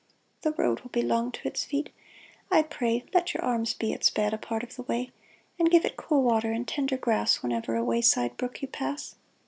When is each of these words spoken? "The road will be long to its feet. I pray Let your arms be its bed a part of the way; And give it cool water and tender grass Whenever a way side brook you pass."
"The 0.41 0.53
road 0.53 0.79
will 0.79 0.89
be 0.89 1.03
long 1.03 1.31
to 1.31 1.47
its 1.47 1.63
feet. 1.63 1.91
I 2.51 2.63
pray 2.63 3.05
Let 3.13 3.35
your 3.35 3.43
arms 3.45 3.75
be 3.75 3.93
its 3.93 4.09
bed 4.09 4.33
a 4.33 4.37
part 4.39 4.63
of 4.63 4.75
the 4.75 4.81
way; 4.81 5.11
And 5.59 5.69
give 5.69 5.85
it 5.85 5.95
cool 5.95 6.23
water 6.23 6.51
and 6.51 6.67
tender 6.67 6.97
grass 6.97 7.43
Whenever 7.43 7.75
a 7.75 7.83
way 7.83 8.01
side 8.01 8.35
brook 8.35 8.63
you 8.63 8.67
pass." 8.67 9.13